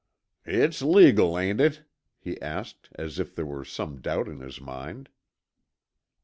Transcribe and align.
"It's 0.47 0.81
legal, 0.81 1.37
ain't 1.37 1.61
it?" 1.61 1.83
he 2.17 2.41
asked 2.41 2.89
as 2.95 3.19
if 3.19 3.35
there 3.35 3.45
were 3.45 3.63
some 3.63 4.01
doubt 4.01 4.27
in 4.27 4.39
his 4.39 4.59
mind. 4.59 5.09